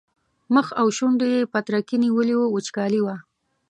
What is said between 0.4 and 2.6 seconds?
مخ او شونډو یې پترکي نیولي وو